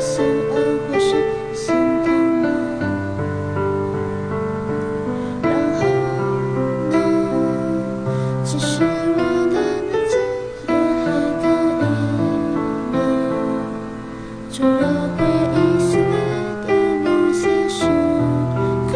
[0.00, 0.54] 想安
[0.86, 1.10] 或是
[1.54, 1.64] 想
[2.04, 2.06] 痛
[2.42, 2.44] 吗？
[5.42, 5.78] 然后
[6.90, 6.94] 呢？
[8.44, 9.18] 其实我
[9.52, 9.54] 的
[10.08, 10.12] 子
[10.68, 10.70] 也
[11.02, 11.06] 还
[11.40, 11.44] 可
[11.80, 11.84] 以？
[14.52, 14.82] 除了
[15.16, 15.18] 回
[15.54, 15.56] 忆
[16.66, 16.68] 的
[17.02, 17.78] 某些时
[18.92, 18.94] 刻，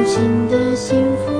[0.00, 1.39] 友情的幸福。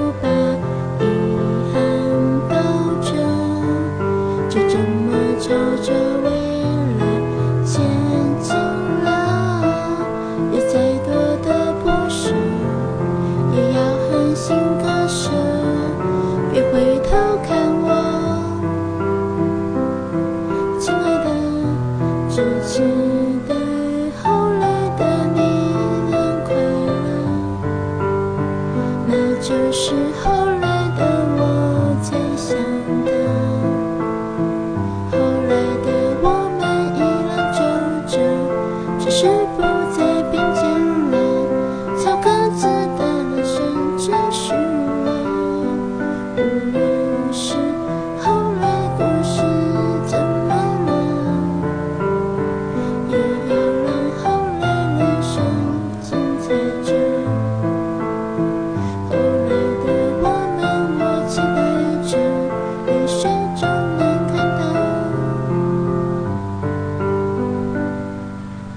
[29.43, 30.50] 这时候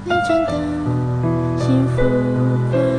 [0.05, 0.51] 你真的
[1.57, 2.92] 幸福吗？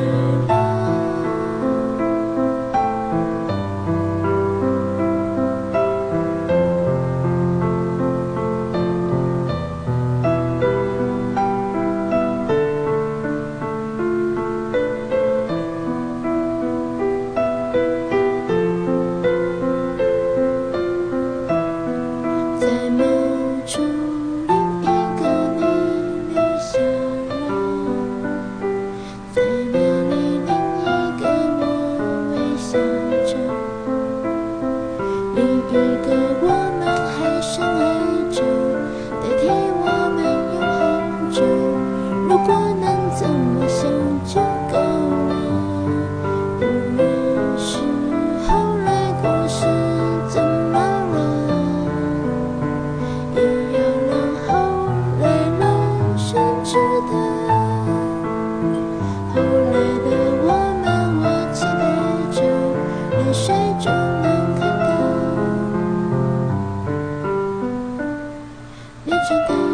[69.49, 69.74] Bye.